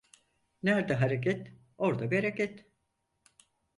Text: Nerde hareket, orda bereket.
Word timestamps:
Nerde 0.63 0.93
hareket, 0.95 1.51
orda 1.77 2.09
bereket. 2.11 2.65